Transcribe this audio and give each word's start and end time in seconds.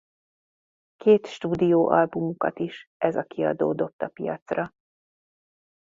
Két 0.95 1.25
stúdióalbumukat 1.27 2.59
is 2.59 2.89
ez 2.97 3.15
a 3.15 3.23
kiadó 3.23 3.73
dobta 3.73 4.07
piacra. 4.07 4.71